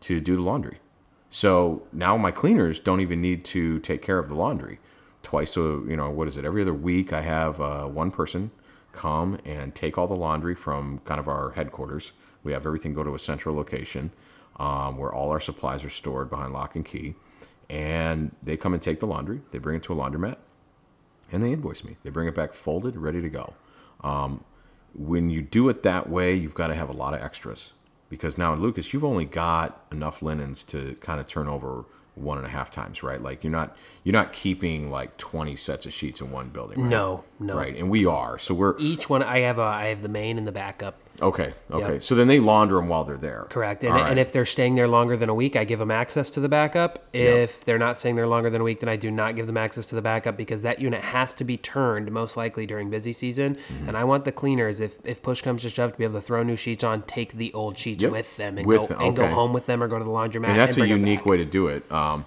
to 0.00 0.18
do 0.18 0.34
the 0.36 0.42
laundry. 0.42 0.78
So 1.30 1.82
now 1.92 2.16
my 2.16 2.30
cleaners 2.30 2.80
don't 2.80 3.00
even 3.00 3.20
need 3.20 3.44
to 3.46 3.80
take 3.80 4.00
care 4.00 4.18
of 4.18 4.28
the 4.30 4.34
laundry. 4.34 4.78
Twice 5.22 5.58
a, 5.58 5.60
you 5.60 5.96
know, 5.96 6.08
what 6.08 6.26
is 6.26 6.38
it? 6.38 6.46
Every 6.46 6.62
other 6.62 6.72
week, 6.72 7.12
I 7.12 7.20
have 7.20 7.60
uh, 7.60 7.84
one 7.84 8.10
person 8.10 8.50
come 8.92 9.38
and 9.44 9.74
take 9.74 9.98
all 9.98 10.06
the 10.06 10.16
laundry 10.16 10.54
from 10.54 11.00
kind 11.04 11.20
of 11.20 11.28
our 11.28 11.50
headquarters. 11.50 12.12
We 12.44 12.52
have 12.52 12.64
everything 12.64 12.94
go 12.94 13.02
to 13.02 13.14
a 13.14 13.18
central 13.18 13.54
location 13.54 14.10
um, 14.58 14.96
where 14.96 15.12
all 15.12 15.30
our 15.30 15.40
supplies 15.40 15.84
are 15.84 15.90
stored 15.90 16.30
behind 16.30 16.52
lock 16.52 16.76
and 16.76 16.84
key. 16.84 17.14
And 17.70 18.34
they 18.42 18.56
come 18.56 18.72
and 18.72 18.82
take 18.82 19.00
the 19.00 19.06
laundry. 19.06 19.40
They 19.50 19.58
bring 19.58 19.76
it 19.76 19.82
to 19.84 19.92
a 19.92 19.96
laundromat 19.96 20.36
and 21.30 21.42
they 21.42 21.52
invoice 21.52 21.84
me. 21.84 21.96
They 22.02 22.10
bring 22.10 22.28
it 22.28 22.34
back 22.34 22.54
folded, 22.54 22.96
ready 22.96 23.20
to 23.20 23.28
go. 23.28 23.54
Um, 24.02 24.44
when 24.94 25.30
you 25.30 25.42
do 25.42 25.68
it 25.68 25.82
that 25.82 26.08
way, 26.08 26.34
you've 26.34 26.54
got 26.54 26.68
to 26.68 26.74
have 26.74 26.88
a 26.88 26.92
lot 26.92 27.14
of 27.14 27.20
extras 27.20 27.70
because 28.08 28.38
now 28.38 28.54
in 28.54 28.60
Lucas, 28.60 28.92
you've 28.92 29.04
only 29.04 29.24
got 29.24 29.84
enough 29.92 30.22
linens 30.22 30.64
to 30.64 30.96
kind 31.00 31.20
of 31.20 31.28
turn 31.28 31.46
over 31.46 31.84
one 32.14 32.38
and 32.38 32.46
a 32.46 32.50
half 32.50 32.70
times, 32.70 33.02
right? 33.02 33.22
Like 33.22 33.44
you're 33.44 33.52
not 33.52 33.76
you're 34.02 34.14
not 34.14 34.32
keeping 34.32 34.90
like 34.90 35.16
20 35.18 35.54
sets 35.56 35.86
of 35.86 35.92
sheets 35.92 36.20
in 36.20 36.30
one 36.30 36.48
building, 36.48 36.80
right? 36.80 36.90
No, 36.90 37.24
no. 37.38 37.56
Right, 37.56 37.76
and 37.76 37.90
we 37.90 38.06
are. 38.06 38.38
So 38.38 38.54
we're 38.54 38.76
Each 38.78 39.08
one, 39.08 39.22
I 39.22 39.40
have 39.40 39.58
a, 39.58 39.62
I 39.62 39.86
have 39.86 40.02
the 40.02 40.08
main 40.08 40.38
and 40.38 40.46
the 40.46 40.52
backup. 40.52 40.98
Okay. 41.20 41.54
Okay, 41.70 41.92
Yep. 41.94 42.02
so 42.02 42.14
then 42.14 42.28
they 42.28 42.40
launder 42.40 42.76
them 42.76 42.88
while 42.88 43.04
they're 43.04 43.16
there. 43.16 43.46
Correct. 43.50 43.84
And, 43.84 43.94
right. 43.94 44.10
and 44.10 44.18
if 44.18 44.32
they're 44.32 44.46
staying 44.46 44.74
there 44.74 44.88
longer 44.88 45.16
than 45.16 45.28
a 45.28 45.34
week, 45.34 45.56
I 45.56 45.64
give 45.64 45.78
them 45.78 45.90
access 45.90 46.30
to 46.30 46.40
the 46.40 46.48
backup. 46.48 47.04
If 47.12 47.64
they're 47.64 47.78
not 47.78 47.98
staying 47.98 48.16
there 48.16 48.26
longer 48.26 48.50
than 48.50 48.60
a 48.60 48.64
week, 48.64 48.80
then 48.80 48.88
I 48.88 48.96
do 48.96 49.10
not 49.10 49.36
give 49.36 49.46
them 49.46 49.56
access 49.56 49.86
to 49.86 49.94
the 49.94 50.02
backup 50.02 50.36
because 50.36 50.62
that 50.62 50.80
unit 50.80 51.02
has 51.02 51.34
to 51.34 51.44
be 51.44 51.56
turned 51.56 52.10
most 52.10 52.36
likely 52.36 52.66
during 52.66 52.90
busy 52.90 53.12
season. 53.12 53.56
Mm-hmm. 53.56 53.88
And 53.88 53.96
I 53.96 54.04
want 54.04 54.24
the 54.24 54.32
cleaners, 54.32 54.80
if, 54.80 54.98
if 55.04 55.22
push 55.22 55.42
comes 55.42 55.62
to 55.62 55.70
shove, 55.70 55.92
to 55.92 55.98
be 55.98 56.04
able 56.04 56.14
to 56.14 56.20
throw 56.20 56.42
new 56.42 56.56
sheets 56.56 56.84
on, 56.84 57.02
take 57.02 57.32
the 57.34 57.52
old 57.52 57.76
sheets 57.76 58.02
Yep. 58.02 58.12
with 58.12 58.36
them 58.36 58.58
and 58.58 58.66
With 58.66 58.80
go 58.80 58.86
them, 58.86 59.00
and 59.00 59.16
go 59.16 59.26
home 59.28 59.52
with 59.52 59.66
them 59.66 59.82
or 59.82 59.88
go 59.88 59.98
to 59.98 60.04
the 60.04 60.10
laundromat. 60.10 60.48
and 60.48 60.58
that's 60.58 60.76
a 60.78 60.86
unique 60.86 61.26
way 61.26 61.36
to 61.36 61.44
do 61.44 61.68
it. 61.68 61.90
Um, 61.92 62.24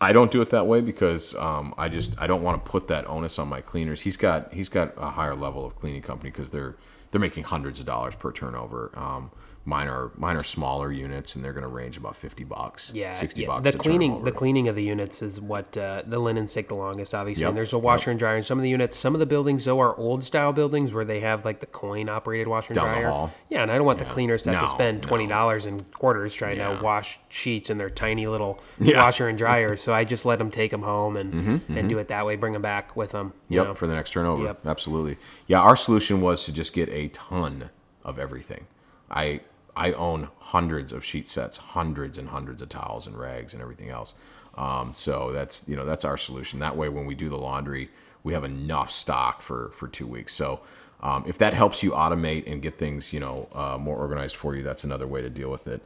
I 0.00 0.12
don't 0.12 0.30
do 0.30 0.42
it 0.42 0.50
that 0.50 0.66
way 0.66 0.80
because 0.82 1.34
um, 1.36 1.72
I 1.78 1.88
just 1.88 2.14
I 2.20 2.26
don't 2.26 2.42
want 2.42 2.62
to 2.62 2.70
put 2.70 2.88
that 2.88 3.08
onus 3.08 3.38
on 3.38 3.48
my 3.48 3.60
cleaners. 3.62 4.00
He's 4.02 4.16
got 4.18 4.52
he's 4.52 4.68
got 4.68 4.92
a 4.98 5.08
higher 5.08 5.34
level 5.34 5.64
of 5.64 5.76
cleaning 5.78 6.02
company 6.02 6.30
because 6.30 6.50
they're 6.50 6.74
they're 7.14 7.20
making 7.20 7.44
hundreds 7.44 7.78
of 7.78 7.86
dollars 7.86 8.16
per 8.16 8.32
turnover. 8.32 8.90
Um, 8.96 9.30
mine 9.66 9.88
are 9.88 10.10
mine 10.16 10.36
are 10.36 10.42
smaller 10.44 10.92
units 10.92 11.36
and 11.36 11.44
they're 11.44 11.52
going 11.54 11.62
to 11.62 11.68
range 11.68 11.96
about 11.96 12.16
fifty 12.16 12.44
bucks. 12.44 12.90
Yeah, 12.94 13.14
sixty 13.18 13.42
yeah. 13.42 13.48
bucks. 13.48 13.62
The 13.64 13.72
cleaning, 13.72 14.22
the 14.24 14.32
cleaning 14.32 14.68
of 14.68 14.76
the 14.76 14.82
units 14.84 15.22
is 15.22 15.40
what 15.40 15.76
uh, 15.76 16.02
the 16.06 16.18
linens 16.18 16.52
take 16.52 16.68
the 16.68 16.74
longest, 16.74 17.14
obviously. 17.14 17.42
Yep, 17.42 17.48
And 17.50 17.56
there's 17.58 17.72
a 17.72 17.78
washer 17.78 18.10
and 18.10 18.18
dryer 18.18 18.36
in 18.36 18.42
some 18.42 18.58
of 18.58 18.62
the 18.62 18.68
units. 18.68 18.96
Some 18.96 19.14
of 19.14 19.20
the 19.20 19.26
buildings, 19.26 19.64
though, 19.64 19.80
are 19.80 19.96
old 19.96 20.22
style 20.22 20.52
buildings 20.52 20.92
where 20.92 21.04
they 21.04 21.20
have 21.20 21.44
like 21.44 21.60
the 21.60 21.66
coin 21.66 22.08
operated 22.08 22.46
washer 22.48 22.68
and 22.68 22.74
Down 22.76 22.88
the 22.88 22.94
dryer. 23.00 23.08
hall. 23.10 23.32
Yeah, 23.48 23.62
and 23.62 23.70
I 23.72 23.76
don't 23.76 23.86
want 23.86 23.98
the 23.98 24.04
cleaners 24.04 24.42
to 24.42 24.50
have 24.52 24.60
to 24.60 24.68
spend 24.68 25.02
twenty 25.02 25.26
dollars 25.26 25.66
in 25.66 25.84
quarters 25.94 26.34
trying 26.34 26.58
Yeah. 26.58 26.76
to 26.76 26.82
wash 26.84 27.18
sheets 27.28 27.70
in 27.70 27.78
their 27.78 27.90
tiny 27.90 28.26
little 28.26 28.60
Yeah. 28.78 29.02
washer 29.04 29.28
and 29.28 29.38
dryers. 29.38 29.80
so 29.82 29.94
I 29.94 30.04
just 30.04 30.24
let 30.26 30.38
them 30.38 30.50
take 30.50 30.70
them 30.70 30.82
home 30.82 31.16
and 31.16 31.62
and 31.68 31.88
do 31.88 31.98
it 31.98 32.08
that 32.08 32.26
way. 32.26 32.36
Bring 32.36 32.52
them 32.52 32.62
back 32.62 32.96
with 32.96 33.12
them. 33.12 33.32
you 33.48 33.58
Yep, 33.58 33.66
know? 33.66 33.74
for 33.74 33.86
the 33.86 33.94
next 33.94 34.10
turnover. 34.12 34.42
Yep. 34.44 34.66
Absolutely. 34.66 35.16
Yeah, 35.46 35.60
our 35.60 35.76
solution 35.76 36.20
was 36.20 36.44
to 36.44 36.52
just 36.52 36.72
get 36.74 36.88
a 36.90 37.08
ton 37.08 37.70
of 38.04 38.18
everything. 38.18 38.66
I 39.10 39.40
I 39.76 39.92
own 39.92 40.28
hundreds 40.38 40.92
of 40.92 41.04
sheet 41.04 41.28
sets, 41.28 41.56
hundreds 41.56 42.18
and 42.18 42.28
hundreds 42.28 42.62
of 42.62 42.68
towels 42.68 43.06
and 43.06 43.18
rags 43.18 43.52
and 43.52 43.62
everything 43.62 43.90
else. 43.90 44.14
Um, 44.56 44.92
so 44.94 45.32
that's 45.32 45.64
you 45.68 45.76
know 45.76 45.84
that's 45.84 46.04
our 46.04 46.16
solution. 46.16 46.60
That 46.60 46.76
way, 46.76 46.88
when 46.88 47.06
we 47.06 47.14
do 47.14 47.28
the 47.28 47.38
laundry, 47.38 47.90
we 48.22 48.32
have 48.32 48.44
enough 48.44 48.90
stock 48.90 49.42
for 49.42 49.70
for 49.70 49.88
two 49.88 50.06
weeks. 50.06 50.34
So. 50.34 50.60
Um, 51.02 51.22
if 51.26 51.36
that 51.38 51.52
helps 51.52 51.82
you 51.82 51.90
automate 51.90 52.50
and 52.50 52.62
get 52.62 52.78
things, 52.78 53.12
you 53.12 53.20
know, 53.20 53.46
uh, 53.52 53.76
more 53.76 53.98
organized 53.98 54.36
for 54.36 54.56
you, 54.56 54.62
that's 54.62 54.84
another 54.84 55.06
way 55.06 55.20
to 55.20 55.28
deal 55.28 55.50
with 55.50 55.66
it. 55.68 55.82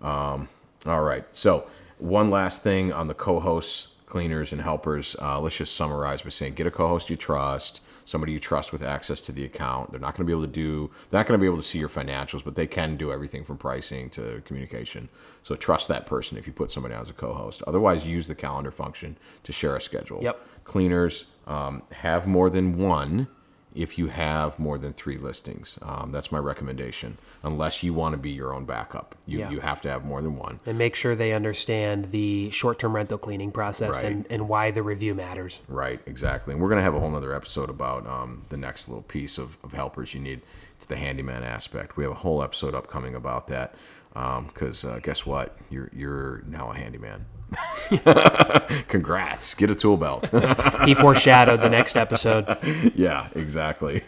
Um, 0.00 0.48
all 0.86 1.02
right. 1.02 1.24
So, 1.32 1.66
one 1.98 2.30
last 2.30 2.62
thing 2.62 2.92
on 2.92 3.06
the 3.06 3.14
co 3.14 3.38
hosts, 3.38 3.88
cleaners, 4.06 4.52
and 4.52 4.60
helpers. 4.60 5.14
Uh, 5.20 5.40
let's 5.40 5.56
just 5.56 5.76
summarize 5.76 6.22
by 6.22 6.30
saying 6.30 6.54
get 6.54 6.66
a 6.66 6.70
co 6.70 6.88
host 6.88 7.10
you 7.10 7.16
trust, 7.16 7.82
somebody 8.12 8.32
you 8.32 8.38
trust 8.38 8.72
with 8.72 8.82
access 8.82 9.20
to 9.22 9.32
the 9.32 9.44
account. 9.44 9.90
They're 9.90 9.98
not 9.98 10.14
going 10.14 10.24
to 10.24 10.30
be 10.30 10.32
able 10.32 10.46
to 10.46 10.52
do, 10.52 10.90
they're 11.10 11.18
not 11.18 11.26
going 11.26 11.40
to 11.40 11.42
be 11.42 11.46
able 11.46 11.56
to 11.56 11.62
see 11.62 11.78
your 11.78 11.88
financials, 11.88 12.44
but 12.44 12.54
they 12.54 12.66
can 12.66 12.96
do 12.96 13.10
everything 13.10 13.42
from 13.42 13.56
pricing 13.56 14.10
to 14.10 14.42
communication. 14.44 15.08
So, 15.42 15.56
trust 15.56 15.88
that 15.88 16.06
person 16.06 16.38
if 16.38 16.46
you 16.46 16.52
put 16.52 16.70
somebody 16.70 16.94
on 16.94 17.02
as 17.02 17.10
a 17.10 17.14
co 17.14 17.32
host. 17.32 17.62
Otherwise, 17.66 18.06
use 18.06 18.28
the 18.28 18.34
calendar 18.34 18.70
function 18.70 19.16
to 19.42 19.52
share 19.52 19.74
a 19.74 19.80
schedule. 19.80 20.20
Yep. 20.22 20.46
Cleaners 20.64 21.24
um, 21.48 21.82
have 21.90 22.28
more 22.28 22.50
than 22.50 22.78
one 22.78 23.26
if 23.74 23.96
you 23.98 24.08
have 24.08 24.58
more 24.58 24.78
than 24.78 24.92
three 24.92 25.16
listings. 25.18 25.78
Um, 25.82 26.10
that's 26.12 26.30
my 26.30 26.38
recommendation. 26.38 27.18
Unless 27.42 27.82
you 27.82 27.94
want 27.94 28.12
to 28.12 28.16
be 28.18 28.30
your 28.30 28.52
own 28.52 28.64
backup, 28.64 29.14
you, 29.26 29.38
Yeah. 29.40 29.50
you 29.50 29.60
have 29.60 29.80
to 29.82 29.90
have 29.90 30.04
more 30.04 30.20
than 30.22 30.36
one. 30.36 30.60
And 30.66 30.76
make 30.78 30.94
sure 30.94 31.14
they 31.14 31.32
understand 31.32 32.06
the 32.06 32.50
short 32.50 32.78
term 32.78 32.94
rental 32.94 33.18
cleaning 33.18 33.50
process 33.52 33.96
Right. 33.96 34.04
and, 34.12 34.26
and 34.30 34.48
why 34.48 34.70
the 34.70 34.82
review 34.82 35.14
matters. 35.14 35.60
Right, 35.68 36.00
exactly. 36.06 36.52
And 36.52 36.62
we're 36.62 36.68
going 36.68 36.78
to 36.78 36.82
have 36.84 36.94
a 36.94 37.00
whole 37.00 37.10
nother 37.10 37.34
episode 37.34 37.70
about 37.70 38.06
um, 38.06 38.42
the 38.48 38.56
next 38.56 38.88
little 38.88 39.02
piece 39.02 39.38
of, 39.38 39.56
of 39.64 39.72
helpers 39.72 40.12
you 40.14 40.20
need. 40.20 40.42
It's 40.76 40.86
the 40.86 40.96
handyman 40.96 41.44
aspect. 41.44 41.96
We 41.96 42.04
have 42.04 42.12
a 42.12 42.16
whole 42.16 42.42
episode 42.42 42.74
upcoming 42.74 43.14
about 43.14 43.46
that 43.48 43.74
because 44.12 44.84
uh, 44.84 45.00
guess 45.02 45.24
what? 45.26 45.56
You're 45.70 45.90
you're 45.94 46.42
now 46.46 46.70
a 46.70 46.74
handyman. 46.74 47.26
Congrats! 48.88 49.54
Get 49.54 49.70
a 49.70 49.74
tool 49.74 49.96
belt. 49.96 50.30
He 50.84 50.94
foreshadowed 50.94 51.60
the 51.60 51.68
next 51.70 51.96
episode. 51.96 52.58
yeah, 52.96 53.28
exactly. 53.36 54.02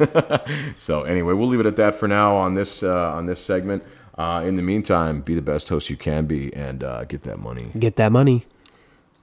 so 0.76 1.04
anyway, 1.04 1.32
we'll 1.34 1.46
leave 1.46 1.60
it 1.60 1.66
at 1.66 1.76
that 1.76 1.94
for 1.94 2.08
now 2.08 2.34
on 2.34 2.54
this 2.54 2.82
uh, 2.82 3.12
on 3.14 3.26
this 3.26 3.40
segment. 3.40 3.84
Uh, 4.18 4.42
in 4.44 4.56
the 4.56 4.62
meantime, 4.62 5.20
be 5.20 5.34
the 5.34 5.42
best 5.42 5.68
host 5.68 5.88
you 5.88 5.96
can 5.96 6.26
be 6.26 6.52
and 6.54 6.82
uh, 6.82 7.04
get 7.04 7.22
that 7.22 7.38
money. 7.38 7.70
Get 7.78 7.96
that 7.96 8.10
money. 8.10 8.44